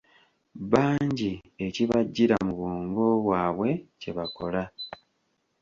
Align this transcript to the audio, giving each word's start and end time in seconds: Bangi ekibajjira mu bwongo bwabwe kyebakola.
Bangi 0.71 1.31
ekibajjira 1.65 2.35
mu 2.45 2.53
bwongo 2.57 3.03
bwabwe 3.25 3.69
kyebakola. 3.99 4.63